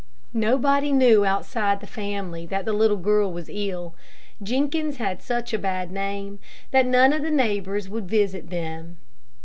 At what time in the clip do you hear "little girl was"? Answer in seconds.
2.73-3.49